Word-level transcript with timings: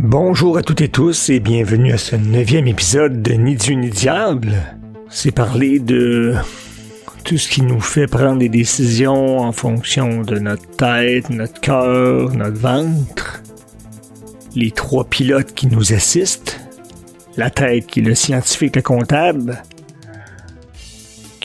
Bonjour 0.00 0.56
à 0.56 0.62
toutes 0.62 0.80
et 0.80 0.88
tous 0.88 1.28
et 1.28 1.40
bienvenue 1.40 1.92
à 1.92 1.98
ce 1.98 2.14
neuvième 2.14 2.68
épisode 2.68 3.20
de 3.20 3.32
Ni 3.32 3.56
Dieu 3.56 3.74
ni 3.74 3.90
Diable. 3.90 4.52
C'est 5.08 5.32
parler 5.32 5.80
de 5.80 6.36
tout 7.24 7.36
ce 7.36 7.48
qui 7.48 7.62
nous 7.62 7.80
fait 7.80 8.06
prendre 8.06 8.38
des 8.38 8.48
décisions 8.48 9.38
en 9.38 9.50
fonction 9.50 10.22
de 10.22 10.38
notre 10.38 10.70
tête, 10.76 11.30
notre 11.30 11.60
cœur, 11.60 12.32
notre 12.32 12.58
ventre. 12.58 13.42
Les 14.54 14.70
trois 14.70 15.04
pilotes 15.04 15.52
qui 15.52 15.66
nous 15.66 15.92
assistent. 15.92 16.60
La 17.36 17.50
tête 17.50 17.88
qui 17.88 17.98
est 17.98 18.04
le 18.04 18.14
scientifique, 18.14 18.76
le 18.76 18.82
comptable. 18.82 19.64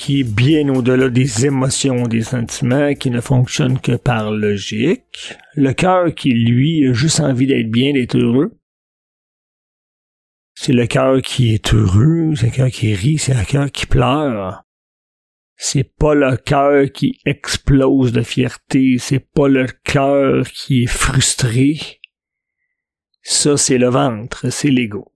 Qui 0.03 0.19
est 0.19 0.35
bien 0.35 0.67
au-delà 0.67 1.09
des 1.09 1.45
émotions, 1.45 2.03
des 2.03 2.23
sentiments, 2.23 2.93
qui 2.93 3.09
ne 3.09 3.21
fonctionne 3.21 3.79
que 3.79 3.95
par 3.95 4.31
logique. 4.31 5.33
Le 5.55 5.71
cœur 5.71 6.13
qui, 6.13 6.31
lui, 6.31 6.85
a 6.85 6.91
juste 6.91 7.21
envie 7.21 7.47
d'être 7.47 7.71
bien, 7.71 7.93
d'être 7.93 8.17
heureux. 8.17 8.51
C'est 10.55 10.73
le 10.73 10.87
cœur 10.87 11.21
qui 11.21 11.53
est 11.53 11.73
heureux, 11.73 12.35
c'est 12.35 12.47
le 12.47 12.51
cœur 12.51 12.69
qui 12.69 12.93
rit, 12.93 13.17
c'est 13.17 13.33
le 13.33 13.45
cœur 13.45 13.71
qui 13.71 13.85
pleure. 13.85 14.65
C'est 15.55 15.89
pas 15.95 16.15
le 16.15 16.35
cœur 16.35 16.91
qui 16.91 17.17
explose 17.25 18.11
de 18.11 18.23
fierté, 18.23 18.97
c'est 18.99 19.25
pas 19.31 19.47
le 19.47 19.67
cœur 19.85 20.45
qui 20.49 20.83
est 20.83 20.87
frustré. 20.87 21.79
Ça, 23.21 23.55
c'est 23.55 23.77
le 23.77 23.87
ventre, 23.87 24.49
c'est 24.49 24.69
l'ego. 24.69 25.13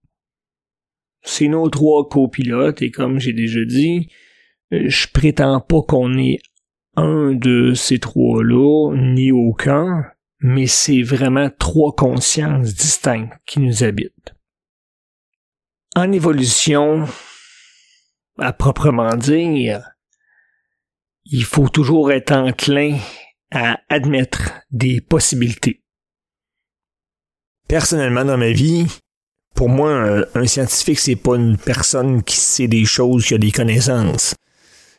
C'est 1.24 1.50
nos 1.50 1.70
trois 1.70 2.08
copilotes 2.08 2.82
et 2.82 2.90
comme 2.90 3.20
j'ai 3.20 3.34
déjà 3.34 3.66
dit, 3.66 4.08
je 4.72 5.08
prétends 5.14 5.60
pas 5.62 5.82
qu'on 5.82 6.18
est 6.18 6.40
un 6.96 7.34
de 7.34 7.74
ces 7.74 8.00
trois-là, 8.00 8.94
ni 8.96 9.32
aucun, 9.32 10.06
mais 10.40 10.68
c'est 10.68 11.04
vraiment 11.04 11.50
trois 11.60 11.94
consciences 11.96 12.74
distinctes 12.74 13.34
qui 13.46 13.60
nous 13.60 13.84
habitent. 13.84 14.34
En 15.96 16.12
évolution, 16.12 17.08
à 18.40 18.54
proprement 18.54 19.16
dire, 19.16 19.92
il 21.26 21.44
faut 21.44 21.70
toujours 21.70 22.12
être 22.12 22.32
enclin 22.32 22.98
à 23.52 23.80
admettre 23.90 24.52
des 24.72 25.02
possibilités. 25.02 25.84
Personnellement, 27.68 28.26
dans 28.26 28.38
ma 28.38 28.52
vie, 28.52 28.88
pour 29.56 29.70
moi, 29.70 30.24
un, 30.36 30.46
scientifique, 30.46 31.00
c'est 31.00 31.16
pas 31.16 31.36
une 31.36 31.58
personne 31.58 32.24
qui 32.24 32.38
sait 32.38 32.68
des 32.68 32.86
choses, 32.86 33.26
qui 33.26 33.34
a 33.34 33.38
des 33.38 33.52
connaissances. 33.52 34.36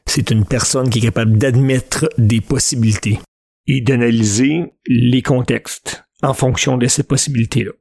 C'est 0.08 0.30
une 0.30 0.46
personne 0.46 0.88
qui 0.88 0.98
est 0.98 1.02
capable 1.02 1.36
d'admettre 1.36 2.08
des 2.16 2.40
possibilités 2.40 3.18
et 3.66 3.82
d'analyser 3.82 4.64
les 4.86 5.20
contextes 5.20 6.02
en 6.22 6.32
fonction 6.32 6.78
de 6.78 6.86
ces 6.86 7.02
possibilités-là. 7.02 7.72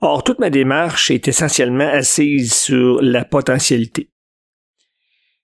Or, 0.00 0.22
toute 0.22 0.38
ma 0.38 0.48
démarche 0.48 1.10
est 1.10 1.26
essentiellement 1.26 1.88
assise 1.88 2.54
sur 2.54 3.02
la 3.02 3.24
potentialité. 3.24 4.10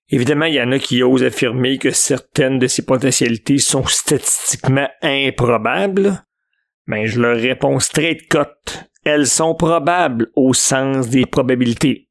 Évidemment, 0.08 0.46
il 0.46 0.54
y 0.54 0.62
en 0.62 0.70
a 0.70 0.78
qui 0.78 1.02
osent 1.02 1.24
affirmer 1.24 1.78
que 1.78 1.90
certaines 1.90 2.60
de 2.60 2.68
ces 2.68 2.86
potentialités 2.86 3.58
sont 3.58 3.84
statistiquement 3.84 4.88
improbables, 5.02 6.24
mais 6.86 7.08
je 7.08 7.20
leur 7.20 7.36
réponds 7.36 7.80
straight 7.80 8.28
cut. 8.28 8.78
Elles 9.04 9.26
sont 9.26 9.56
probables 9.56 10.30
au 10.36 10.54
sens 10.54 11.10
des 11.10 11.26
probabilités. 11.26 12.05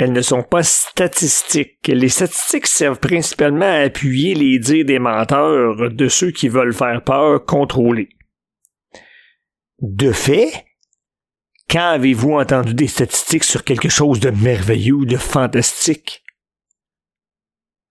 Elles 0.00 0.12
ne 0.12 0.22
sont 0.22 0.42
pas 0.42 0.62
statistiques. 0.62 1.86
Les 1.86 2.08
statistiques 2.08 2.66
servent 2.66 3.00
principalement 3.00 3.66
à 3.66 3.80
appuyer 3.80 4.34
les 4.34 4.58
dires 4.58 4.86
des 4.86 4.98
menteurs 4.98 5.90
de 5.90 6.08
ceux 6.08 6.30
qui 6.30 6.48
veulent 6.48 6.72
faire 6.72 7.04
peur 7.04 7.44
contrôler. 7.44 8.08
De 9.82 10.10
fait, 10.10 10.64
quand 11.68 11.90
avez-vous 11.90 12.32
entendu 12.32 12.72
des 12.72 12.86
statistiques 12.86 13.44
sur 13.44 13.62
quelque 13.62 13.90
chose 13.90 14.20
de 14.20 14.30
merveilleux 14.30 15.04
de 15.04 15.18
fantastique? 15.18 16.24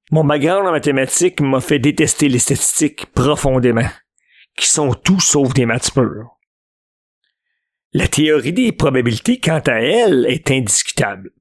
Mon 0.10 0.24
background 0.24 0.68
en 0.68 0.72
mathématiques 0.72 1.42
m'a 1.42 1.62
fait 1.62 1.78
détester 1.78 2.28
les 2.28 2.40
statistiques 2.40 3.06
profondément, 3.14 3.88
qui 4.58 4.66
sont 4.66 4.96
tout 4.96 5.20
sauf 5.20 5.54
des 5.54 5.68
maths. 5.68 5.92
La 7.94 8.08
théorie 8.08 8.54
des 8.54 8.72
probabilités, 8.72 9.40
quant 9.40 9.62
à 9.68 9.74
elle, 9.74 10.26
est 10.28 10.50
indiscutable. 10.50 11.34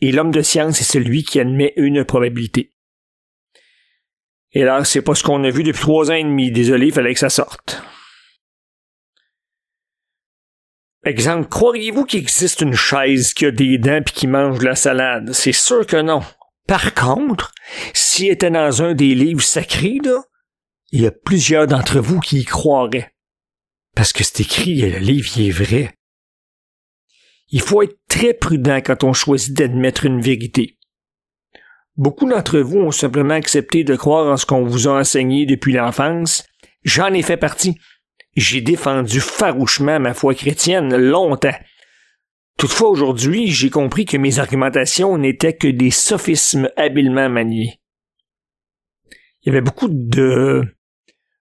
Et 0.00 0.12
l'homme 0.12 0.30
de 0.30 0.42
science 0.42 0.80
est 0.80 0.84
celui 0.84 1.24
qui 1.24 1.40
admet 1.40 1.72
une 1.76 2.04
probabilité. 2.04 2.72
Et 4.52 4.64
là, 4.64 4.84
c'est 4.84 5.02
pas 5.02 5.14
ce 5.14 5.22
qu'on 5.22 5.44
a 5.44 5.50
vu 5.50 5.62
depuis 5.62 5.80
trois 5.80 6.10
ans 6.10 6.14
et 6.14 6.24
demi. 6.24 6.50
Désolé, 6.50 6.86
il 6.86 6.92
fallait 6.92 7.14
que 7.14 7.20
ça 7.20 7.30
sorte. 7.30 7.82
Exemple, 11.04 11.48
croiriez-vous 11.48 12.04
qu'il 12.04 12.20
existe 12.20 12.60
une 12.60 12.74
chaise 12.74 13.32
qui 13.32 13.46
a 13.46 13.50
des 13.50 13.78
dents 13.78 14.02
puis 14.04 14.14
qui 14.14 14.26
mange 14.26 14.58
de 14.58 14.64
la 14.64 14.74
salade? 14.74 15.32
C'est 15.32 15.52
sûr 15.52 15.86
que 15.86 16.00
non. 16.00 16.20
Par 16.66 16.94
contre, 16.94 17.52
s'il 17.94 18.30
était 18.30 18.50
dans 18.50 18.82
un 18.82 18.94
des 18.94 19.14
livres 19.14 19.42
sacrés, 19.42 19.98
là, 20.04 20.22
il 20.92 21.02
y 21.02 21.06
a 21.06 21.10
plusieurs 21.10 21.66
d'entre 21.66 22.00
vous 22.00 22.20
qui 22.20 22.40
y 22.40 22.44
croiraient. 22.44 23.12
Parce 23.94 24.12
que 24.12 24.24
c'est 24.24 24.40
écrit, 24.40 24.80
le 24.80 24.98
livre 24.98 25.30
est 25.38 25.50
vrai. 25.50 25.94
Il 27.50 27.60
faut 27.60 27.82
être 27.82 27.98
très 28.08 28.34
prudent 28.34 28.80
quand 28.84 29.04
on 29.04 29.12
choisit 29.12 29.54
d'admettre 29.54 30.06
une 30.06 30.20
vérité. 30.20 30.78
Beaucoup 31.96 32.28
d'entre 32.28 32.60
vous 32.60 32.78
ont 32.78 32.92
simplement 32.92 33.34
accepté 33.34 33.84
de 33.84 33.96
croire 33.96 34.32
en 34.32 34.36
ce 34.36 34.46
qu'on 34.46 34.64
vous 34.64 34.88
a 34.88 34.98
enseigné 35.00 35.46
depuis 35.46 35.72
l'enfance. 35.72 36.44
J'en 36.84 37.12
ai 37.12 37.22
fait 37.22 37.36
partie. 37.36 37.76
J'ai 38.36 38.60
défendu 38.60 39.20
farouchement 39.20 39.98
ma 39.98 40.14
foi 40.14 40.34
chrétienne 40.34 40.96
longtemps. 40.96 41.58
Toutefois, 42.56 42.90
aujourd'hui, 42.90 43.48
j'ai 43.48 43.70
compris 43.70 44.04
que 44.04 44.16
mes 44.16 44.38
argumentations 44.38 45.18
n'étaient 45.18 45.56
que 45.56 45.66
des 45.66 45.90
sophismes 45.90 46.70
habilement 46.76 47.28
maniés. 47.28 47.80
Il 49.42 49.46
y 49.46 49.50
avait 49.50 49.62
beaucoup 49.62 49.88
de, 49.88 50.62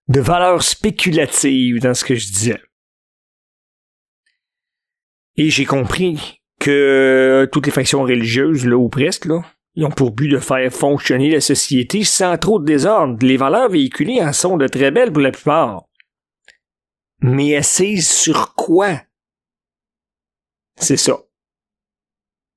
de 0.08 0.19
valeurs 0.19 0.64
spéculatives 0.64 1.81
dans 1.81 1.94
ce 1.94 2.06
que 2.06 2.16
je 2.16 2.31
disais. 2.31 2.62
Et 5.39 5.50
j'ai 5.50 5.66
compris 5.66 6.41
que 6.59 7.50
toutes 7.51 7.66
les 7.66 7.72
factions 7.72 8.03
religieuses, 8.03 8.67
là, 8.67 8.77
ou 8.77 8.89
presque, 8.89 9.25
là, 9.25 9.41
ils 9.73 9.85
ont 9.85 9.89
pour 9.89 10.11
but 10.11 10.27
de 10.27 10.38
faire 10.38 10.72
fonctionner 10.72 11.31
la 11.31 11.41
société 11.41 12.03
sans 12.03 12.38
trop 12.38 12.59
de 12.59 12.66
désordre. 12.66 13.17
Les 13.25 13.38
valeurs 13.38 13.69
véhiculées 13.69 14.22
en 14.22 14.33
sont 14.33 14.57
de 14.57 14.67
très 14.67 14.91
belles 14.91 15.11
pour 15.11 15.23
la 15.23 15.31
plupart 15.31 15.83
mais 17.22 17.55
assise 17.55 18.09
sur 18.09 18.55
quoi? 18.55 19.01
C'est 20.77 20.97
ça. 20.97 21.17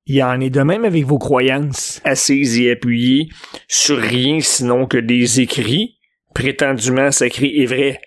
Il 0.07 0.17
y 0.17 0.23
en 0.23 0.41
est 0.41 0.51
de 0.51 0.63
même 0.63 0.85
avec 0.85 1.05
vos 1.05 1.19
croyances, 1.19 2.01
assises 2.05 2.59
et 2.59 2.73
appuyées 2.73 3.29
sur 3.69 3.99
rien 3.99 4.41
sinon 4.41 4.87
que 4.87 4.99
des 4.99 5.41
écrits, 5.41 5.99
prétendument 6.35 7.11
sacrés 7.11 7.53
et 7.55 7.67
vrais. 7.67 8.01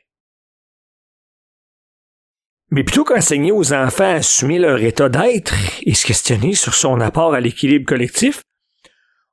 Mais 2.71 2.83
plutôt 2.83 3.03
qu'enseigner 3.03 3.51
aux 3.51 3.73
enfants 3.73 4.03
à 4.03 4.15
assumer 4.15 4.59
leur 4.59 4.81
état 4.81 5.09
d'être 5.09 5.53
et 5.83 5.93
se 5.93 6.05
questionner 6.05 6.55
sur 6.55 6.73
son 6.73 6.99
apport 6.99 7.33
à 7.33 7.39
l'équilibre 7.39 7.85
collectif, 7.85 8.41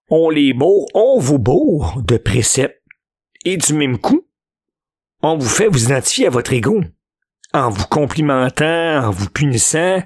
on 0.08 0.28
les 0.28 0.52
bourre, 0.52 0.86
on 0.94 1.18
vous 1.18 1.38
bourre 1.38 2.02
de 2.02 2.18
préceptes. 2.18 2.82
Et 3.44 3.56
du 3.56 3.72
même 3.72 3.98
coup, 3.98 4.26
on 5.22 5.36
vous 5.36 5.48
fait 5.48 5.68
vous 5.68 5.84
identifier 5.84 6.26
à 6.26 6.30
votre 6.30 6.52
ego 6.52 6.82
en 7.54 7.70
vous 7.70 7.86
complimentant, 7.86 9.04
en 9.04 9.10
vous 9.10 9.28
punissant. 9.28 10.02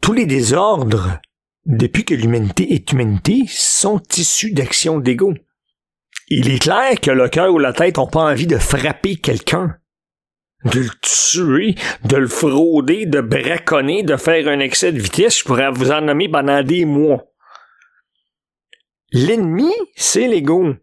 Tous 0.00 0.12
les 0.12 0.26
désordres, 0.26 1.20
depuis 1.64 2.04
que 2.04 2.14
l'humanité 2.14 2.74
est 2.74 2.90
humanité, 2.92 3.44
sont 3.48 4.02
issus 4.16 4.52
d'actions 4.52 4.98
d'ego. 4.98 5.32
Il 6.28 6.50
est 6.50 6.58
clair 6.58 7.00
que 7.00 7.10
le 7.10 7.28
cœur 7.28 7.52
ou 7.52 7.58
la 7.58 7.72
tête 7.72 7.98
n'ont 7.98 8.06
pas 8.06 8.30
envie 8.30 8.46
de 8.46 8.58
frapper 8.58 9.16
quelqu'un, 9.16 9.76
de 10.64 10.80
le 10.80 10.90
tuer, 11.00 11.74
de 12.04 12.16
le 12.16 12.28
frauder, 12.28 13.06
de 13.06 13.20
braconner, 13.20 14.02
de 14.02 14.16
faire 14.16 14.48
un 14.48 14.60
excès 14.60 14.92
de 14.92 15.00
vitesse. 15.00 15.40
Je 15.40 15.44
pourrais 15.44 15.70
vous 15.70 15.90
en 15.90 16.00
nommer 16.00 16.28
pendant 16.28 16.62
des 16.62 16.84
mois. 16.84 17.24
L'ennemi, 19.12 19.72
c'est 19.94 20.28
l'ego. 20.28 20.74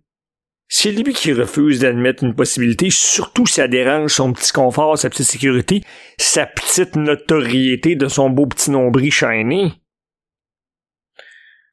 C'est 0.72 0.92
lui 0.92 1.14
qui 1.14 1.34
refuse 1.34 1.80
d'admettre 1.80 2.24
une 2.24 2.36
possibilité, 2.36 2.90
surtout 2.92 3.48
si 3.48 3.56
ça 3.56 3.68
dérange 3.68 4.14
son 4.14 4.34
petit 4.34 4.52
confort, 4.52 5.00
sa 5.00 5.10
petite 5.10 5.26
sécurité, 5.26 5.82
sa 6.20 6.46
petite 6.46 6.96
notoriété 6.96 7.96
de 7.96 8.08
son 8.08 8.30
beau 8.30 8.46
petit 8.46 8.70
nombril 8.70 9.12
shiny. 9.12 9.82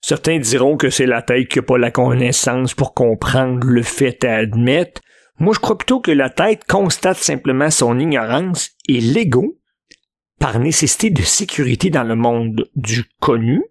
Certains 0.00 0.38
diront 0.38 0.78
que 0.78 0.88
c'est 0.88 1.04
la 1.04 1.20
tête 1.20 1.48
qui 1.48 1.58
n'a 1.58 1.64
pas 1.64 1.76
la 1.76 1.90
connaissance 1.90 2.72
pour 2.72 2.94
comprendre 2.94 3.66
le 3.66 3.82
fait 3.82 4.24
à 4.24 4.36
admettre. 4.36 5.02
Moi, 5.38 5.54
je 5.54 5.60
crois 5.60 5.76
plutôt 5.76 6.00
que 6.00 6.10
la 6.10 6.30
tête 6.30 6.64
constate 6.64 7.18
simplement 7.18 7.70
son 7.70 7.98
ignorance 7.98 8.70
et 8.88 9.00
l'ego, 9.00 9.58
par 10.38 10.58
nécessité 10.58 11.10
de 11.10 11.22
sécurité 11.22 11.90
dans 11.90 12.04
le 12.04 12.14
monde 12.14 12.70
du 12.74 13.04
connu, 13.20 13.62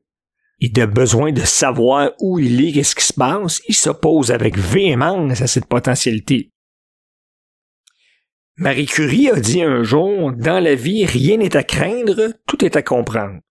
et 0.62 0.70
de 0.70 0.86
besoin 0.86 1.32
de 1.32 1.42
savoir 1.42 2.12
où 2.20 2.40
il 2.40 2.64
est, 2.66 2.72
qu'est-ce 2.72 2.96
qui 2.96 3.04
se 3.04 3.14
passe, 3.14 3.62
il 3.68 3.76
s'oppose 3.76 4.32
avec 4.32 4.58
véhémence 4.58 5.42
à 5.42 5.48
cette 5.48 5.66
potentialité. 5.66 6.52
Marie 8.58 8.86
Curie 8.86 9.30
a 9.30 9.40
dit 9.40 9.62
un 9.62 9.84
jour, 9.84 10.32
dans 10.32 10.64
la 10.64 10.76
vie, 10.76 11.06
rien 11.06 11.38
n'est 11.38 11.58
à 11.58 11.64
craindre, 11.64 12.32
tout 12.48 12.64
est 12.64 12.78
à 12.78 12.82
comprendre. 12.82 13.42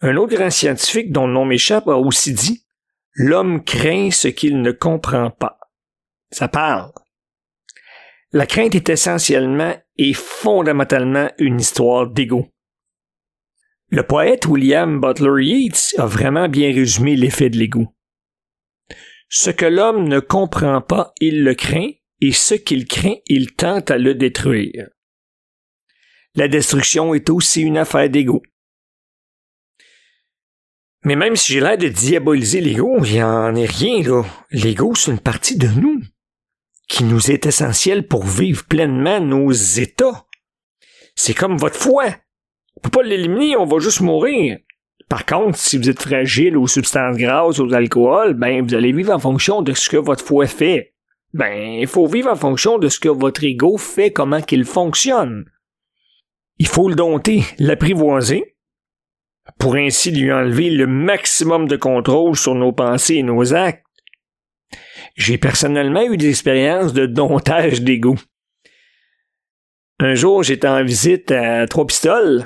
Un 0.00 0.16
autre 0.16 0.34
grand 0.34 0.50
scientifique 0.50 1.12
dont 1.12 1.26
le 1.26 1.34
nom 1.34 1.44
m'échappe 1.44 1.86
a 1.86 1.96
aussi 1.96 2.32
dit, 2.32 2.64
l'homme 3.14 3.62
craint 3.62 4.10
ce 4.10 4.28
qu'il 4.28 4.60
ne 4.60 4.72
comprend 4.72 5.30
pas. 5.30 5.59
Ça 6.32 6.48
parle. 6.48 6.92
La 8.32 8.46
crainte 8.46 8.76
est 8.76 8.88
essentiellement 8.88 9.76
et 9.96 10.12
fondamentalement 10.12 11.30
une 11.38 11.58
histoire 11.58 12.08
d'ego. 12.08 12.48
Le 13.88 14.04
poète 14.04 14.46
William 14.46 15.00
Butler 15.00 15.44
Yeats 15.44 15.98
a 15.98 16.06
vraiment 16.06 16.48
bien 16.48 16.72
résumé 16.72 17.16
l'effet 17.16 17.50
de 17.50 17.58
l'ego. 17.58 17.88
Ce 19.28 19.50
que 19.50 19.66
l'homme 19.66 20.06
ne 20.06 20.20
comprend 20.20 20.80
pas, 20.80 21.12
il 21.20 21.42
le 21.42 21.54
craint, 21.54 21.90
et 22.20 22.32
ce 22.32 22.54
qu'il 22.54 22.86
craint, 22.86 23.16
il 23.26 23.52
tente 23.54 23.90
à 23.90 23.98
le 23.98 24.14
détruire. 24.14 24.88
La 26.36 26.46
destruction 26.46 27.14
est 27.14 27.30
aussi 27.30 27.62
une 27.62 27.78
affaire 27.78 28.08
d'ego. 28.08 28.42
Mais 31.02 31.16
même 31.16 31.34
si 31.34 31.52
j'ai 31.52 31.60
l'air 31.60 31.78
de 31.78 31.88
diaboliser 31.88 32.60
l'ego, 32.60 33.04
il 33.04 33.14
n'y 33.14 33.22
en 33.22 33.54
est 33.56 33.70
rien, 33.70 34.02
là. 34.02 34.24
L'ego, 34.50 34.94
c'est 34.94 35.10
une 35.10 35.18
partie 35.18 35.58
de 35.58 35.66
nous 35.66 36.00
qui 36.90 37.04
nous 37.04 37.30
est 37.30 37.46
essentielle 37.46 38.08
pour 38.08 38.24
vivre 38.24 38.64
pleinement 38.64 39.20
nos 39.20 39.52
états. 39.52 40.26
C'est 41.14 41.34
comme 41.34 41.56
votre 41.56 41.76
foie. 41.76 42.16
On 42.76 42.80
peut 42.80 42.90
pas 42.90 43.02
l'éliminer, 43.04 43.56
on 43.56 43.64
va 43.64 43.78
juste 43.78 44.00
mourir. 44.00 44.58
Par 45.08 45.24
contre, 45.24 45.56
si 45.56 45.78
vous 45.78 45.88
êtes 45.88 46.02
fragile 46.02 46.56
aux 46.56 46.66
substances 46.66 47.16
grasses, 47.16 47.60
aux 47.60 47.72
alcools, 47.72 48.34
ben, 48.34 48.66
vous 48.66 48.74
allez 48.74 48.92
vivre 48.92 49.14
en 49.14 49.20
fonction 49.20 49.62
de 49.62 49.72
ce 49.72 49.88
que 49.88 49.96
votre 49.96 50.24
foie 50.24 50.48
fait. 50.48 50.94
Ben, 51.32 51.78
il 51.80 51.86
faut 51.86 52.08
vivre 52.08 52.28
en 52.28 52.36
fonction 52.36 52.76
de 52.78 52.88
ce 52.88 52.98
que 52.98 53.08
votre 53.08 53.44
ego 53.44 53.78
fait, 53.78 54.12
comment 54.12 54.42
qu'il 54.42 54.64
fonctionne. 54.64 55.44
Il 56.58 56.66
faut 56.66 56.88
le 56.88 56.96
dompter, 56.96 57.44
l'apprivoiser, 57.60 58.56
pour 59.60 59.76
ainsi 59.76 60.10
lui 60.10 60.32
enlever 60.32 60.70
le 60.70 60.88
maximum 60.88 61.68
de 61.68 61.76
contrôle 61.76 62.36
sur 62.36 62.56
nos 62.56 62.72
pensées 62.72 63.16
et 63.16 63.22
nos 63.22 63.54
actes. 63.54 63.84
J'ai 65.16 65.38
personnellement 65.38 66.02
eu 66.02 66.16
des 66.16 66.28
expériences 66.28 66.92
de 66.92 67.06
domptage 67.06 67.82
d'ego. 67.82 68.16
Un 69.98 70.14
jour, 70.14 70.42
j'étais 70.42 70.68
en 70.68 70.82
visite 70.82 71.30
à 71.30 71.66
Trois-Pistoles, 71.66 72.44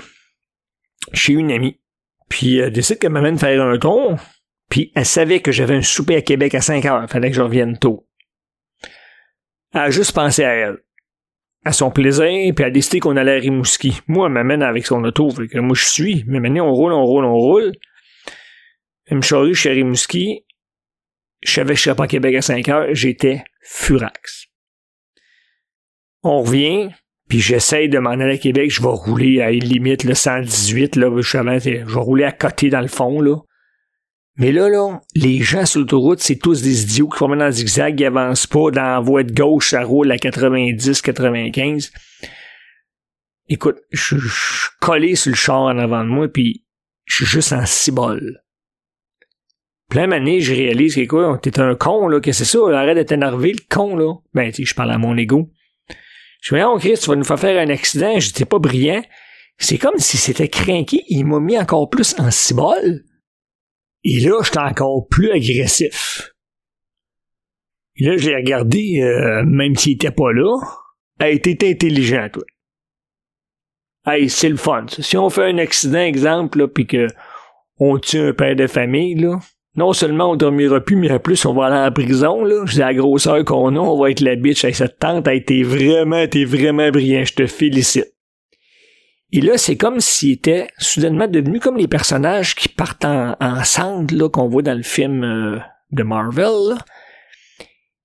chez 1.12 1.34
une 1.34 1.52
amie. 1.52 1.81
Puis 2.28 2.58
elle 2.58 2.72
décide 2.72 2.99
qu'elle 2.99 3.12
m'amène 3.12 3.38
faire 3.38 3.62
un 3.62 3.78
tour. 3.78 4.16
Puis 4.69 4.90
elle 4.94 5.06
savait 5.06 5.40
que 5.40 5.52
j'avais 5.52 5.76
un 5.76 5.82
souper 5.82 6.16
à 6.16 6.22
Québec 6.22 6.55
à 6.55 6.61
5 6.61 6.84
heures. 6.87 7.08
Fallait 7.08 7.31
que 7.31 7.37
je 7.37 7.43
revienne 7.43 7.78
tôt. 7.78 8.08
Elle 9.72 9.81
a 9.81 9.90
juste 9.90 10.12
pensé 10.12 10.43
à 10.44 10.52
elle. 10.52 10.78
À 11.64 11.72
son 11.72 11.90
plaisir, 11.90 12.25
puis 12.26 12.55
elle 12.58 12.64
a 12.64 12.70
décidé 12.70 13.00
qu'on 13.00 13.17
allait 13.17 13.37
à 13.37 13.40
Rimouski. 13.40 14.00
Moi, 14.06 14.26
elle 14.26 14.32
m'amène 14.32 14.62
avec 14.62 14.84
son 14.84 15.02
auto, 15.05 15.31
fait 15.31 15.49
que 15.49 15.58
moi 15.58 15.75
je 15.75 15.84
suis. 15.84 16.25
Mais 16.26 16.40
maintenant, 16.40 16.67
on 16.67 16.75
roule, 16.75 16.93
on 16.93 17.05
roule, 17.05 17.25
on 17.25 17.37
roule. 17.37 17.72
Elle 19.06 19.19
me 19.19 19.22
chez 19.22 19.70
Rimouski. 19.70 20.44
Je 21.44 21.52
savais 21.52 21.75
que 21.75 21.79
je 21.79 21.85
serais 21.85 21.96
pas 21.96 22.05
à 22.05 22.08
Québec 22.08 22.35
à 22.35 22.43
5 22.43 22.69
heures. 22.69 22.94
J'étais 22.94 23.44
furax. 23.62 24.46
On 26.23 26.43
revient, 26.43 26.88
puis 27.29 27.41
j'essaye 27.41 27.88
de 27.88 27.99
m'en 27.99 28.11
aller 28.11 28.35
à 28.35 28.38
Québec. 28.38 28.70
Je 28.70 28.81
vais 28.81 28.88
rouler 28.88 29.43
à 29.43 29.50
une 29.50 29.64
limite, 29.64 30.05
le 30.05 30.14
118, 30.14 30.96
là. 30.96 31.11
Je, 31.20 31.38
vais 31.38 32.00
rouler 32.00 32.25
à 32.25 32.32
côté 32.32 32.70
dans 32.70 32.81
le 32.81 32.88
fond, 32.88 33.20
là. 33.20 33.37
Mais 34.37 34.50
là, 34.50 34.69
là, 34.69 35.00
les 35.14 35.43
gens 35.43 35.64
sur 35.64 35.81
l'autoroute, 35.81 36.20
c'est 36.20 36.37
tous 36.37 36.62
des 36.62 36.82
idiots 36.82 37.08
qui 37.08 37.19
font 37.19 37.29
dans 37.29 37.37
le 37.37 37.52
zigzag, 37.52 38.00
ils 38.00 38.06
avancent 38.06 38.49
pas. 38.49 38.70
Dans 38.73 38.82
la 38.82 39.00
voie 39.00 39.23
de 39.23 39.32
gauche, 39.32 39.70
ça 39.70 39.85
roule 39.85 40.11
à 40.11 40.19
90, 40.19 41.02
95. 41.02 41.93
Écoute, 43.49 43.76
je 43.93 44.17
suis 44.17 44.70
collé 44.81 45.14
sur 45.14 45.31
le 45.31 45.37
char 45.37 45.61
en 45.61 45.79
avant 45.79 46.02
de 46.02 46.08
moi, 46.08 46.29
puis 46.29 46.64
je 47.05 47.17
suis 47.17 47.26
juste 47.26 47.52
en 47.52 47.67
cibole. 47.67 48.44
Plein 49.94 50.08
d'années, 50.08 50.41
je 50.41 50.52
réalise 50.52 50.96
que 50.96 51.06
quoi, 51.06 51.38
t'es 51.38 51.61
un 51.61 51.76
con, 51.76 52.08
là, 52.08 52.19
que 52.19 52.32
c'est 52.32 52.44
ça, 52.44 52.58
arrête 52.76 52.96
de 52.96 53.05
t'énerver, 53.05 53.52
le 53.52 53.61
con, 53.70 53.94
là. 53.94 54.14
Ben, 54.32 54.50
tu 54.50 54.67
je 54.67 54.75
parle 54.75 54.91
à 54.91 54.99
mon 54.99 55.17
ego. 55.17 55.52
Je 56.41 56.56
dis, 56.56 56.62
oh 56.64 56.76
Christ, 56.81 57.05
tu 57.05 57.11
vas 57.11 57.14
nous 57.14 57.23
faire 57.23 57.38
faire 57.38 57.64
un 57.64 57.70
accident, 57.70 58.19
j'étais 58.19 58.44
pas 58.44 58.58
brillant. 58.58 59.05
C'est 59.56 59.79
comme 59.79 59.99
si 59.99 60.17
c'était 60.17 60.49
craqué, 60.49 61.05
il 61.06 61.25
m'a 61.25 61.38
mis 61.38 61.56
encore 61.56 61.88
plus 61.91 62.19
en 62.19 62.32
cibole. 62.32 63.05
Et 64.02 64.19
là, 64.19 64.43
j'étais 64.43 64.58
encore 64.58 65.06
plus 65.08 65.31
agressif. 65.31 66.32
Et 67.94 68.06
là, 68.06 68.17
j'ai 68.17 68.35
regardé, 68.35 69.00
euh, 69.00 69.44
même 69.44 69.76
s'il 69.76 69.93
était 69.93 70.11
pas 70.11 70.32
là. 70.32 70.58
Hey, 71.20 71.41
t'es 71.41 71.70
intelligent, 71.70 72.29
toi. 72.32 72.43
Hey, 74.08 74.29
c'est 74.29 74.49
le 74.49 74.56
fun. 74.56 74.87
Si 74.88 75.17
on 75.17 75.31
fait 75.31 75.44
un 75.44 75.58
accident, 75.58 76.00
exemple, 76.00 76.58
là, 76.58 76.67
puis 76.67 76.85
que 76.85 77.06
on 77.79 78.00
tue 78.00 78.19
un 78.19 78.32
père 78.32 78.56
de 78.56 78.67
famille, 78.67 79.14
là, 79.14 79.38
non 79.76 79.93
seulement 79.93 80.31
on 80.31 80.37
dormira 80.37 80.81
plus, 80.81 80.97
mais 80.97 81.11
en 81.11 81.19
plus 81.19 81.44
on 81.47 81.55
va 81.55 81.67
aller 81.67 81.88
en 81.88 81.93
prison, 81.93 82.44
là. 82.44 82.65
Dis, 82.65 82.79
la 82.79 82.94
grosseur 82.94 83.44
qu'on 83.44 83.75
a, 83.76 83.79
on 83.79 84.00
va 84.00 84.11
être 84.11 84.21
la 84.21 84.37
bitch. 84.37 84.65
Hey, 84.65 84.75
cette 84.75 84.99
tante, 84.99 85.26
a 85.26 85.35
été 85.35 85.62
vraiment, 85.62 86.26
t'es 86.26 86.44
vraiment 86.44 86.91
brillant. 86.91 87.25
Je 87.25 87.35
te 87.35 87.47
félicite. 87.47 88.12
Et 89.32 89.41
là, 89.41 89.59
c'est 89.59 89.76
comme 89.76 89.99
s'il 89.99 90.32
était 90.32 90.69
soudainement 90.79 91.26
devenu 91.26 91.59
comme 91.59 91.76
les 91.76 91.88
personnages 91.88 92.55
qui 92.55 92.69
partent 92.69 93.05
en, 93.05 93.35
ensemble, 93.41 94.15
là, 94.15 94.29
qu'on 94.29 94.49
voit 94.49 94.62
dans 94.62 94.76
le 94.76 94.85
film 94.85 95.25
euh, 95.25 95.59
de 95.91 96.05
Marvel. 96.05 96.77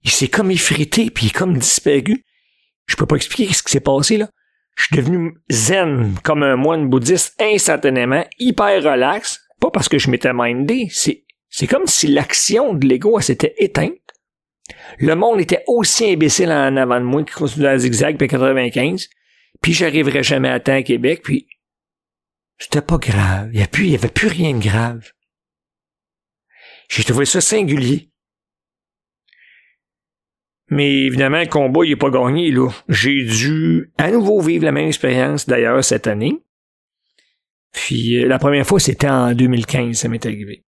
Il 0.04 0.10
s'est 0.10 0.28
comme 0.28 0.50
effrité, 0.50 1.12
puis 1.12 1.26
il 1.26 1.30
est 1.30 1.38
comme 1.38 1.58
disparu. 1.58 2.24
Je 2.88 2.96
peux 2.96 3.06
pas 3.06 3.18
expliquer 3.18 3.54
ce 3.54 3.62
qui 3.62 3.72
s'est 3.72 3.80
passé, 3.80 4.18
là. 4.18 4.28
Je 4.76 4.86
suis 4.86 4.96
devenu 4.96 5.36
zen, 5.52 6.16
comme 6.24 6.42
un 6.42 6.56
moine 6.56 6.90
bouddhiste, 6.90 7.36
instantanément, 7.40 8.26
hyper 8.40 8.82
relax. 8.82 9.40
Pas 9.60 9.70
parce 9.70 9.90
que 9.90 10.00
je 10.00 10.10
m'étais 10.10 10.32
mindé, 10.34 10.88
c'est, 10.90 11.26
c'est 11.50 11.68
comme 11.68 11.88
si 11.88 12.08
l'action 12.08 12.74
de 12.74 12.88
l'ego 12.88 13.20
s'était 13.22 13.56
éteinte. 13.58 13.94
Le 15.00 15.16
monde 15.16 15.40
était 15.40 15.64
aussi 15.68 16.12
imbécile 16.12 16.52
en 16.52 16.78
avant 16.78 17.00
de 17.00 17.06
moi 17.06 17.24
qui 17.24 17.34
continuait 17.34 17.70
à 17.70 17.78
zigzag 17.78 18.18
puis 18.18 18.28
95 18.28 19.10
puis 19.62 19.74
j'arriverai 19.74 20.24
jamais 20.24 20.50
à 20.50 20.60
temps 20.60 20.76
à 20.76 20.84
Québec, 20.84 21.22
puis 21.24 21.48
c'était 22.58 22.82
pas 22.82 22.98
grave. 22.98 23.50
Il 23.54 23.60
y, 23.60 23.64
a 23.64 23.68
plus, 23.68 23.86
il 23.86 23.92
y 23.92 23.96
avait 23.96 24.10
plus 24.10 24.28
rien 24.28 24.54
de 24.54 24.64
grave. 24.64 25.12
J'ai 26.90 27.04
trouvé 27.04 27.26
ça 27.26 27.42
singulier. 27.42 28.10
Mais 30.72 31.06
évidemment, 31.06 31.40
le 31.40 31.48
combat, 31.48 31.84
il 31.84 31.92
est 31.92 31.96
pas 31.96 32.10
gagné, 32.12 32.52
là. 32.52 32.70
J'ai 32.90 33.24
dû 33.24 33.92
à 33.98 34.12
nouveau 34.12 34.40
vivre 34.40 34.66
la 34.66 34.72
même 34.72 34.88
expérience, 34.88 35.48
d'ailleurs, 35.48 35.84
cette 35.84 36.08
année. 36.08 36.40
Puis 37.72 38.18
euh, 38.18 38.28
la 38.28 38.40
première 38.40 38.66
fois, 38.66 38.80
c'était 38.80 39.10
en 39.10 39.34
2015, 39.34 39.98
ça 39.98 40.08
m'est 40.10 40.26
arrivé. 40.26 40.64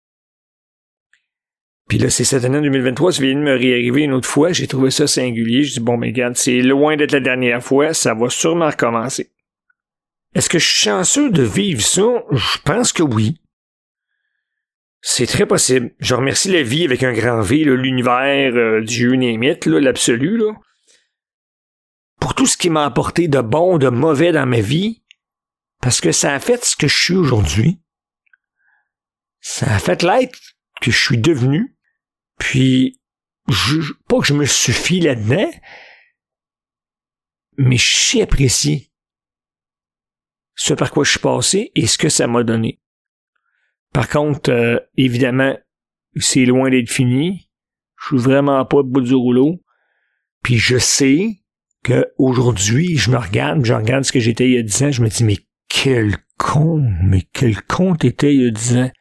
Puis 1.87 1.97
là, 1.97 2.09
c'est 2.09 2.25
cette 2.25 2.43
année 2.43 2.61
2023, 2.61 3.13
ça 3.13 3.21
vient 3.21 3.35
de 3.35 3.39
me 3.39 3.55
réarriver 3.55 4.01
une 4.01 4.13
autre 4.13 4.27
fois. 4.27 4.51
J'ai 4.51 4.67
trouvé 4.67 4.91
ça 4.91 5.07
singulier. 5.07 5.63
Je 5.63 5.73
dis, 5.73 5.79
bon, 5.79 5.97
mais 5.97 6.07
regarde, 6.07 6.35
c'est 6.35 6.61
loin 6.61 6.97
d'être 6.97 7.13
la 7.13 7.21
dernière 7.21 7.63
fois. 7.63 7.93
Ça 7.93 8.13
va 8.13 8.29
sûrement 8.29 8.69
recommencer. 8.69 9.31
Est-ce 10.35 10.49
que 10.49 10.59
je 10.59 10.67
suis 10.67 10.89
chanceux 10.89 11.31
de 11.31 11.43
vivre 11.43 11.81
ça? 11.81 12.23
Je 12.31 12.57
pense 12.65 12.91
que 12.91 13.03
oui. 13.03 13.41
C'est 15.01 15.27
très 15.27 15.45
possible. 15.45 15.91
Je 15.99 16.15
remercie 16.15 16.51
la 16.51 16.63
vie 16.63 16.83
avec 16.83 17.03
un 17.03 17.13
grand 17.13 17.41
V, 17.41 17.63
l'univers, 17.63 18.53
euh, 18.53 18.81
Dieu, 18.81 19.13
Némite, 19.13 19.65
l'absolu. 19.65 20.41
Pour 22.19 22.35
tout 22.35 22.45
ce 22.45 22.57
qui 22.57 22.69
m'a 22.69 22.83
apporté 22.83 23.29
de 23.29 23.39
bon, 23.39 23.77
de 23.77 23.87
mauvais 23.87 24.33
dans 24.33 24.45
ma 24.45 24.59
vie, 24.59 25.03
parce 25.81 26.01
que 26.01 26.11
ça 26.11 26.33
a 26.33 26.39
fait 26.39 26.65
ce 26.65 26.75
que 26.75 26.87
je 26.87 26.97
suis 26.97 27.15
aujourd'hui. 27.15 27.79
Ça 29.39 29.73
a 29.73 29.79
fait 29.79 30.03
l'être 30.03 30.37
que 30.81 30.91
je 30.91 31.01
suis 31.01 31.17
devenu. 31.17 31.76
Puis, 32.37 32.99
je, 33.49 33.93
pas 34.07 34.19
que 34.19 34.27
je 34.27 34.33
me 34.33 34.45
suffis 34.45 34.99
là-dedans, 34.99 35.49
mais 37.57 37.77
je 37.77 37.95
sais 37.95 38.21
apprécier 38.21 38.91
ce 40.55 40.73
par 40.73 40.91
quoi 40.91 41.03
je 41.03 41.11
suis 41.11 41.19
passé 41.19 41.71
et 41.75 41.87
ce 41.87 41.97
que 41.97 42.09
ça 42.09 42.27
m'a 42.27 42.43
donné. 42.43 42.79
Par 43.93 44.09
contre, 44.09 44.51
euh, 44.51 44.79
évidemment, 44.97 45.57
c'est 46.17 46.45
loin 46.45 46.69
d'être 46.69 46.89
fini. 46.89 47.49
Je 47.99 48.07
suis 48.07 48.17
vraiment 48.17 48.65
pas 48.65 48.77
au 48.77 48.83
bout 48.83 49.01
du 49.01 49.15
rouleau. 49.15 49.63
Puis 50.43 50.57
je 50.57 50.77
sais 50.77 51.43
que 51.83 52.07
aujourd'hui, 52.17 52.97
je 52.97 53.11
me 53.11 53.17
regarde, 53.17 53.63
je 53.65 53.73
regarde 53.73 54.03
ce 54.03 54.11
que 54.11 54.19
j'étais 54.19 54.45
il 54.45 54.53
y 54.53 54.57
a 54.57 54.63
dix 54.63 54.83
ans, 54.83 54.91
je 54.91 55.01
me 55.01 55.09
dis, 55.09 55.23
mais 55.23 55.37
quel 55.69 56.17
con, 56.37 56.83
mais 57.03 57.23
quel 57.33 57.61
con 57.63 57.95
t'étais 57.95 58.33
il 58.33 58.41
y 58.43 58.47
a 58.47 58.51
dix 58.51 58.77
ans. 58.77 58.91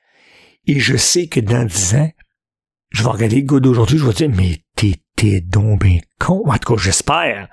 Et 0.67 0.79
je 0.79 0.97
sais 0.97 1.29
que 1.29 1.41
dans 1.41 1.65
dix 1.65 1.95
ans, 1.95 2.11
je 2.91 3.03
vais 3.03 3.11
regarder 3.11 3.41
le 3.41 3.47
gars 3.47 3.61
d'aujourd'hui, 3.61 3.99
je 3.99 4.07
vais 4.07 4.13
dire, 4.13 4.31
mais 4.31 4.65
t'étais 4.75 5.41
donc 5.41 5.83
bien 5.83 6.01
con. 6.19 6.45
En 6.47 6.59
tout 6.59 6.75
cas, 6.75 6.83
j'espère. 6.83 7.49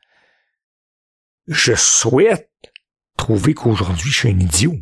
Je 1.47 1.73
souhaite 1.75 2.51
trouver 3.17 3.53
qu'aujourd'hui, 3.53 4.09
je 4.09 4.19
suis 4.19 4.29
un 4.29 4.39
idiot. 4.39 4.75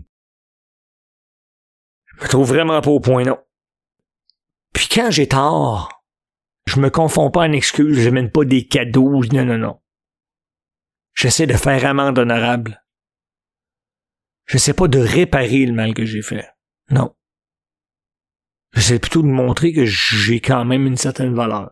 Je 2.06 2.24
me 2.24 2.30
trouve 2.30 2.48
vraiment 2.48 2.82
pas 2.82 2.92
au 2.92 3.00
point, 3.00 3.24
non. 3.24 3.40
Puis 4.74 4.88
quand 4.88 5.10
j'ai 5.12 5.28
tort, 5.28 6.04
je 6.66 6.80
me 6.80 6.90
confonds 6.90 7.32
pas 7.32 7.42
en 7.42 7.52
excuses, 7.52 8.00
je 8.00 8.10
mène 8.10 8.32
pas 8.32 8.46
des 8.46 8.68
cadeaux, 8.68 9.24
non, 9.32 9.46
non, 9.46 9.58
non. 9.58 9.82
J'essaie 11.14 11.48
de 11.48 11.54
faire 11.54 11.86
amende 11.86 12.20
honorable. 12.20 12.84
J'essaie 14.48 14.74
pas 14.74 14.88
de 14.88 15.00
réparer 15.00 15.66
le 15.66 15.74
mal 15.74 15.94
que 15.94 16.06
j'ai 16.06 16.22
fait. 16.22 16.48
Non. 16.90 17.16
J'essaie 18.74 19.00
plutôt 19.00 19.22
de 19.22 19.28
montrer 19.28 19.74
que 19.74 19.86
j'ai 19.86 20.40
quand 20.40 20.66
même 20.66 20.88
une 20.88 20.98
certaine 20.98 21.34
valeur. 21.34 21.72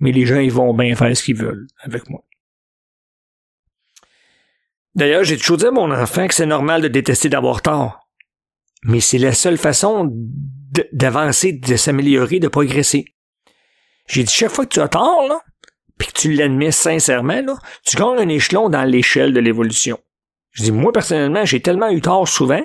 Mais 0.00 0.12
les 0.12 0.26
gens, 0.26 0.40
ils 0.40 0.52
vont 0.52 0.74
bien 0.74 0.94
faire 0.94 1.16
ce 1.16 1.22
qu'ils 1.22 1.36
veulent 1.36 1.66
avec 1.80 2.10
moi. 2.10 2.24
D'ailleurs, 4.94 5.24
j'ai 5.24 5.36
toujours 5.36 5.58
dit 5.58 5.66
à 5.66 5.70
mon 5.70 5.92
enfant 5.92 6.26
que 6.26 6.34
c'est 6.34 6.46
normal 6.46 6.82
de 6.82 6.88
détester 6.88 7.28
d'avoir 7.28 7.62
tort. 7.62 8.08
Mais 8.82 9.00
c'est 9.00 9.18
la 9.18 9.32
seule 9.32 9.58
façon 9.58 10.10
d'avancer, 10.92 11.52
de 11.52 11.76
s'améliorer, 11.76 12.40
de 12.40 12.48
progresser. 12.48 13.04
J'ai 14.06 14.24
dit 14.24 14.32
chaque 14.32 14.50
fois 14.50 14.64
que 14.64 14.74
tu 14.74 14.80
as 14.80 14.88
tort, 14.88 15.26
là, 15.28 15.40
puis 15.98 16.08
que 16.08 16.12
tu 16.12 16.32
l'admets 16.32 16.70
sincèrement, 16.70 17.40
là, 17.42 17.56
tu 17.84 17.96
gagnes 17.96 18.18
un 18.18 18.28
échelon 18.28 18.68
dans 18.68 18.84
l'échelle 18.84 19.32
de 19.32 19.40
l'évolution. 19.40 19.98
Je 20.52 20.64
dis, 20.64 20.72
moi, 20.72 20.92
personnellement, 20.92 21.44
j'ai 21.44 21.60
tellement 21.60 21.90
eu 21.90 22.00
tort 22.00 22.26
souvent 22.26 22.64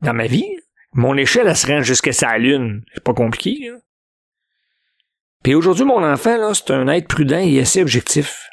dans 0.00 0.14
ma 0.14 0.26
vie, 0.26 0.46
mon 0.92 1.16
échelle, 1.16 1.46
elle 1.46 1.56
se 1.56 1.66
rend 1.66 1.82
jusqu'à 1.82 2.12
sa 2.12 2.36
lune. 2.38 2.84
C'est 2.94 3.04
pas 3.04 3.14
compliqué, 3.14 3.70
là. 3.70 3.78
Puis 5.42 5.54
aujourd'hui, 5.54 5.84
mon 5.84 6.04
enfant, 6.04 6.36
là, 6.36 6.52
c'est 6.52 6.70
un 6.70 6.86
être 6.88 7.08
prudent 7.08 7.38
et 7.38 7.60
assez 7.60 7.80
objectif. 7.80 8.50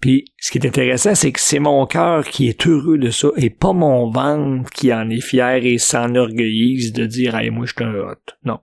Puis 0.00 0.24
ce 0.38 0.50
qui 0.50 0.58
est 0.58 0.66
intéressant, 0.66 1.14
c'est 1.14 1.30
que 1.30 1.40
c'est 1.40 1.60
mon 1.60 1.86
cœur 1.86 2.24
qui 2.24 2.48
est 2.48 2.66
heureux 2.66 2.98
de 2.98 3.10
ça 3.10 3.28
et 3.36 3.50
pas 3.50 3.72
mon 3.72 4.10
ventre 4.10 4.68
qui 4.70 4.92
en 4.92 5.08
est 5.10 5.20
fier 5.20 5.64
et 5.64 5.78
s'enorgueillise 5.78 6.92
de 6.92 7.06
dire 7.06 7.36
Hey, 7.36 7.50
moi 7.50 7.66
je 7.66 7.72
suis 7.72 7.84
un 7.84 7.94
hot. 7.94 8.16
Non. 8.44 8.60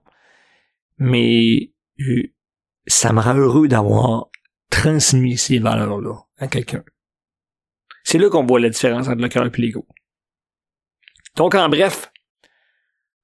Mais 0.98 1.72
euh, 2.00 2.24
ça 2.86 3.12
me 3.14 3.20
rend 3.20 3.34
heureux 3.34 3.68
d'avoir 3.68 4.28
transmis 4.68 5.38
ces 5.38 5.58
valeurs-là 5.58 6.14
à 6.38 6.46
quelqu'un. 6.48 6.84
C'est 8.04 8.18
là 8.18 8.28
qu'on 8.28 8.44
voit 8.44 8.60
la 8.60 8.68
différence 8.68 9.08
entre 9.08 9.22
le 9.22 9.28
cœur 9.28 9.46
et 9.46 9.60
l'ego. 9.60 9.86
Donc 11.36 11.54
en 11.54 11.70
bref, 11.70 12.09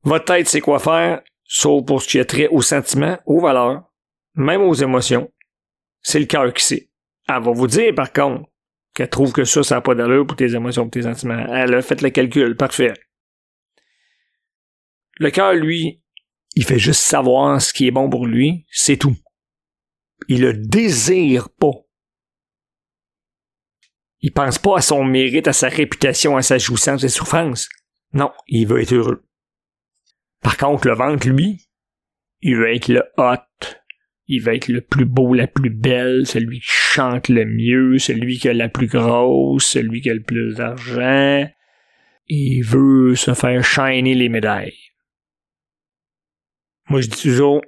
votre 0.06 0.24
tête 0.24 0.48
sait 0.48 0.60
quoi 0.60 0.78
faire, 0.78 1.20
sauf 1.44 1.84
pour 1.84 2.00
ce 2.00 2.08
qui 2.08 2.18
est 2.18 2.24
trait 2.24 2.46
aux 2.48 2.62
sentiments, 2.62 3.18
aux 3.26 3.40
valeurs, 3.40 3.90
même 4.36 4.62
aux 4.62 4.72
émotions. 4.72 5.32
C'est 6.00 6.20
le 6.20 6.26
cœur 6.26 6.54
qui 6.54 6.64
sait. 6.64 6.90
Elle 7.28 7.42
va 7.42 7.50
vous 7.50 7.66
dire, 7.66 7.92
par 7.92 8.12
contre, 8.12 8.48
qu'elle 8.94 9.10
trouve 9.10 9.32
que 9.32 9.42
ça, 9.44 9.64
ça 9.64 9.74
n'a 9.74 9.80
pas 9.80 9.96
d'allure 9.96 10.24
pour 10.24 10.36
tes 10.36 10.54
émotions, 10.54 10.84
pour 10.84 10.92
tes 10.92 11.02
sentiments. 11.02 11.44
Elle 11.52 11.74
a 11.74 11.82
fait 11.82 12.00
le 12.02 12.10
calcul, 12.10 12.56
parfait. 12.56 12.94
Le 15.18 15.30
cœur, 15.30 15.54
lui, 15.54 16.04
il 16.54 16.64
fait 16.64 16.78
juste 16.78 17.02
savoir 17.02 17.60
ce 17.60 17.72
qui 17.72 17.88
est 17.88 17.90
bon 17.90 18.08
pour 18.08 18.26
lui, 18.26 18.64
c'est 18.70 18.98
tout. 18.98 19.16
Il 20.28 20.42
le 20.42 20.52
désire 20.54 21.48
pas. 21.48 21.72
Il 24.20 24.32
pense 24.32 24.58
pas 24.58 24.78
à 24.78 24.82
son 24.82 25.02
mérite, 25.02 25.48
à 25.48 25.52
sa 25.52 25.68
réputation, 25.68 26.36
à 26.36 26.42
sa 26.42 26.58
jouissance, 26.58 27.02
à 27.02 27.08
ses 27.08 27.14
souffrances. 27.16 27.68
Non, 28.12 28.30
il 28.46 28.68
veut 28.68 28.80
être 28.80 28.94
heureux. 28.94 29.25
Par 30.46 30.58
contre, 30.58 30.86
le 30.86 30.94
ventre, 30.94 31.28
lui, 31.28 31.58
il 32.40 32.54
veut 32.54 32.72
être 32.72 32.86
le 32.86 33.02
hot, 33.16 33.66
il 34.28 34.40
va 34.44 34.54
être 34.54 34.68
le 34.68 34.80
plus 34.80 35.04
beau, 35.04 35.34
la 35.34 35.48
plus 35.48 35.70
belle, 35.70 36.24
celui 36.24 36.60
qui 36.60 36.68
chante 36.68 37.28
le 37.28 37.44
mieux, 37.44 37.98
celui 37.98 38.38
qui 38.38 38.48
a 38.48 38.52
la 38.52 38.68
plus 38.68 38.86
grosse, 38.86 39.66
celui 39.66 40.02
qui 40.02 40.08
a 40.08 40.14
le 40.14 40.22
plus 40.22 40.54
d'argent. 40.54 41.50
Il 42.28 42.62
veut 42.62 43.16
se 43.16 43.34
faire 43.34 43.64
shiner 43.64 44.14
les 44.14 44.28
médailles. 44.28 44.78
Moi, 46.90 47.00
je 47.00 47.08
dis 47.08 47.22
toujours, 47.22 47.60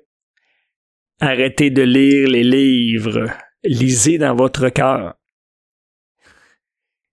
arrêtez 1.18 1.70
de 1.70 1.82
lire 1.82 2.28
les 2.28 2.44
livres, 2.44 3.28
lisez 3.64 4.18
dans 4.18 4.36
votre 4.36 4.68
cœur. 4.68 5.16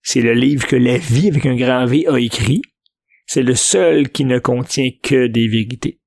C'est 0.03 0.21
le 0.21 0.33
livre 0.33 0.67
que 0.67 0.75
la 0.75 0.99
vie 0.99 1.29
avec 1.29 1.47
un 1.47 1.55
grand 1.55 1.87
V 1.87 2.05
a 2.07 2.19
écrit. 2.19 2.61
C'est 3.27 3.41
le 3.41 3.55
seul 3.55 4.09
qui 4.09 4.23
ne 4.25 4.39
contient 4.39 4.89
que 5.01 5.27
des 5.27 5.47
vérités. 5.47 5.99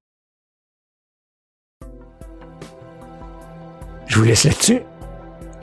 Je 4.07 4.19
vous 4.19 4.25
laisse 4.25 4.45
là-dessus. 4.45 4.81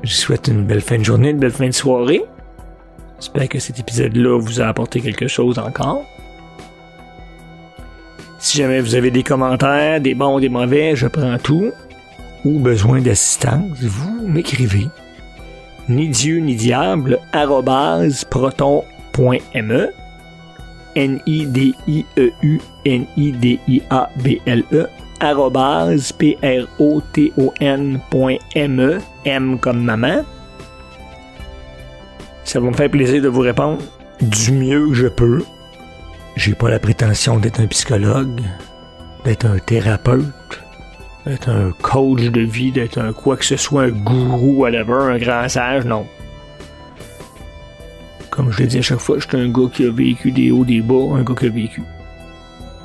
Je 0.04 0.14
souhaite 0.14 0.48
une 0.48 0.66
belle 0.66 0.82
fin 0.82 0.98
de 0.98 1.04
journée, 1.04 1.30
une 1.30 1.40
belle 1.40 1.52
fin 1.52 1.68
de 1.68 1.74
soirée. 1.74 2.24
J'espère 3.20 3.50
que 3.50 3.60
cet 3.60 3.80
épisode-là 3.80 4.38
vous 4.40 4.62
a 4.62 4.68
apporté 4.68 5.00
quelque 5.00 5.28
chose 5.28 5.58
encore. 5.58 6.04
Si 8.38 8.58
jamais 8.58 8.82
vous 8.82 8.94
avez 8.94 9.10
des 9.10 9.24
commentaires, 9.24 10.00
des 10.02 10.14
bons 10.14 10.40
des 10.40 10.50
mauvais, 10.50 10.96
je 10.96 11.08
prends 11.08 11.38
tout. 11.40 11.72
Ou 12.44 12.60
besoin 12.60 13.02
d'assistance, 13.02 13.82
vous 13.82 14.28
m'écrivez. 14.28 14.88
Ni 15.90 16.10
Dieu 16.10 16.40
ni 16.40 16.56
diable, 16.56 17.20
proton.me 18.30 20.05
N-I-D-I-E-U 20.96 22.62
N-I-D-I-A-B-L-E 22.86 24.88
arrobase 25.20 26.12
P-R-O-T-O-N.me, 26.12 28.00
M 29.25 29.60
comme 29.60 29.84
maman. 29.84 30.24
Ça 32.44 32.60
va 32.60 32.68
me 32.68 32.74
faire 32.74 32.90
plaisir 32.90 33.22
de 33.22 33.28
vous 33.28 33.42
répondre 33.42 33.82
du 34.22 34.52
mieux 34.52 34.88
que 34.90 34.94
je 34.94 35.08
peux. 35.08 35.44
J'ai 36.36 36.54
pas 36.54 36.70
la 36.70 36.80
prétention 36.80 37.40
d'être 37.40 37.60
un 37.60 37.68
psychologue, 37.68 38.42
d'être 39.24 39.46
un 39.46 39.58
thérapeute, 39.58 40.62
d'être 41.25 41.50
un 41.50 41.72
coach 41.82 42.24
de 42.24 42.42
vie, 42.42 42.72
d'être 42.72 43.00
un 43.00 43.14
quoi 43.14 43.38
que 43.38 43.46
ce 43.46 43.58
soit, 43.58 43.84
un 43.84 43.90
gourou, 43.90 44.58
whatever, 44.58 45.14
un 45.14 45.18
grand 45.18 45.50
sage, 45.50 45.86
non. 45.86 46.06
Comme 48.36 48.51
je 48.51 48.60
l'ai 48.60 48.68
dit 48.68 48.80
à 48.80 48.82
chaque 48.82 49.00
fois, 49.00 49.18
je 49.18 49.27
suis 49.27 49.38
un 49.38 49.48
gars 49.48 49.70
qui 49.72 49.86
a 49.86 49.92
vécu 49.92 50.30
des 50.30 50.51
hauts, 50.51 50.65
des 50.65 50.82
bas, 50.82 51.15
un 51.15 51.24
gars 51.24 51.36
qui 51.39 51.46
a 51.46 51.50
vécu. 51.50 51.84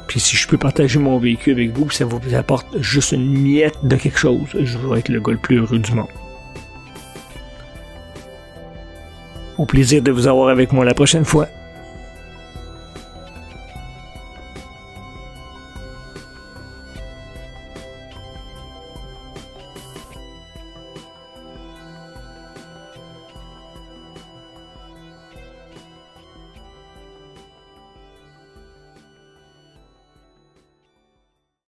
Puis 0.07 0.21
si 0.21 0.37
je 0.37 0.47
peux 0.47 0.59
partager 0.59 0.99
mon 1.01 1.19
vécu 1.19 1.51
avec 1.51 1.77
vous, 1.77 1.91
ça 1.91 2.05
vous 2.05 2.21
apporte 2.35 2.81
juste 2.81 3.13
une 3.13 3.37
miette 3.37 3.77
de 3.83 3.97
quelque 3.97 4.19
chose, 4.19 4.47
je 4.55 4.79
vais 4.79 5.01
être 5.01 5.09
le 5.09 5.21
gars 5.21 5.33
le 5.33 5.39
plus 5.39 5.59
heureux 5.59 5.79
du 5.79 5.93
monde. 5.93 6.07
Au 9.59 9.67
plaisir 9.67 10.03
de 10.03 10.13
vous 10.13 10.29
avoir 10.29 10.51
avec 10.51 10.73
moi 10.73 10.85
la 10.85 10.95
prochaine 10.95 11.25
fois. 11.25 11.49